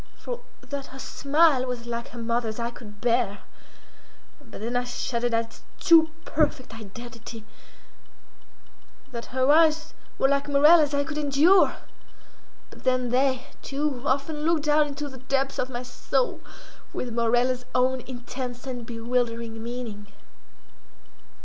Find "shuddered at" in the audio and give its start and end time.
4.83-5.45